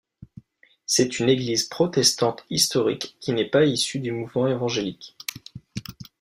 [0.87, 5.15] C'est une église protestante historique qui n'est pas issue du mouvement évangélique.